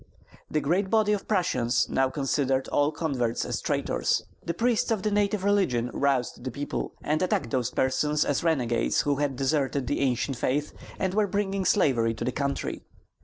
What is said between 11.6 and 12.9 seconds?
slavery to the country.